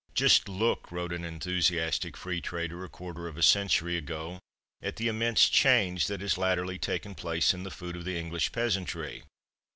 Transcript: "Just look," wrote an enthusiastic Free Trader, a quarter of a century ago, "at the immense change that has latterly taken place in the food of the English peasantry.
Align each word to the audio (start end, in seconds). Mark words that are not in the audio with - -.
"Just 0.15 0.49
look," 0.49 0.91
wrote 0.91 1.13
an 1.13 1.23
enthusiastic 1.23 2.17
Free 2.17 2.41
Trader, 2.41 2.83
a 2.83 2.89
quarter 2.89 3.27
of 3.27 3.37
a 3.37 3.43
century 3.43 3.97
ago, 3.97 4.39
"at 4.81 4.95
the 4.95 5.07
immense 5.07 5.47
change 5.47 6.07
that 6.07 6.21
has 6.21 6.39
latterly 6.39 6.79
taken 6.79 7.13
place 7.13 7.53
in 7.53 7.61
the 7.61 7.69
food 7.69 7.95
of 7.95 8.03
the 8.03 8.17
English 8.17 8.51
peasantry. 8.51 9.21